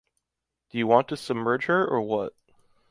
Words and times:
Do 0.71 0.79
you 0.79 0.87
want 0.87 1.09
to 1.09 1.15
submerge 1.15 1.65
her 1.65 1.85
or 1.87 2.01
what? 2.01 2.33